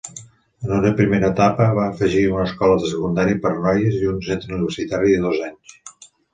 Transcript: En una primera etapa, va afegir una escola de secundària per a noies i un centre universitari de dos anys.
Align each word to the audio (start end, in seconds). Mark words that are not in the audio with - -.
En 0.67 0.71
una 0.77 0.91
primera 1.01 1.29
etapa, 1.33 1.67
va 1.81 1.83
afegir 1.89 2.23
una 2.31 2.47
escola 2.53 2.79
de 2.85 2.91
secundària 2.95 3.41
per 3.45 3.53
a 3.53 3.61
noies 3.61 4.01
i 4.01 4.11
un 4.15 4.19
centre 4.31 4.55
universitari 4.59 5.17
de 5.17 5.25
dos 5.31 5.47
anys. 5.53 5.81